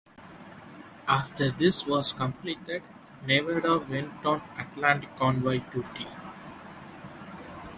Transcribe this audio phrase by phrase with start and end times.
[1.07, 2.81] After this was completed,
[3.23, 6.07] "Nevada" went on Atlantic convoy duty.